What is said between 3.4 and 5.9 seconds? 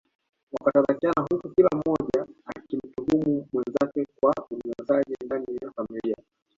mwenzake kwa Unyanyasaji ndani ya